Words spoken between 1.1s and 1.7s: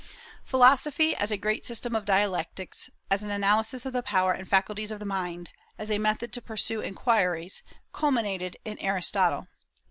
as a great